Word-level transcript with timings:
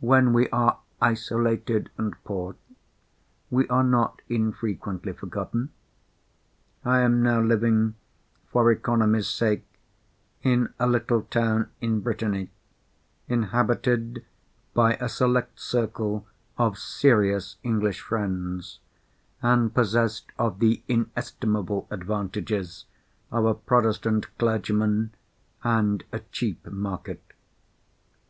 When 0.00 0.32
we 0.32 0.48
are 0.48 0.78
isolated 0.98 1.90
and 1.98 2.14
poor, 2.24 2.56
we 3.50 3.68
are 3.68 3.84
not 3.84 4.22
infrequently 4.26 5.12
forgotten. 5.12 5.68
I 6.86 7.00
am 7.00 7.22
now 7.22 7.42
living, 7.42 7.94
for 8.50 8.70
economy's 8.72 9.26
sake, 9.26 9.66
in 10.42 10.72
a 10.78 10.86
little 10.86 11.20
town 11.20 11.68
in 11.82 12.00
Brittany, 12.00 12.50
inhabited 13.28 14.24
by 14.72 14.94
a 14.94 15.08
select 15.10 15.60
circle 15.60 16.26
of 16.56 16.78
serious 16.78 17.58
English 17.62 18.00
friends, 18.00 18.80
and 19.42 19.74
possessed 19.74 20.32
of 20.38 20.60
the 20.60 20.82
inestimable 20.88 21.86
advantages 21.90 22.86
of 23.30 23.44
a 23.44 23.52
Protestant 23.52 24.34
clergyman 24.38 25.10
and 25.62 26.04
a 26.10 26.20
cheap 26.20 26.66
market. 26.68 27.20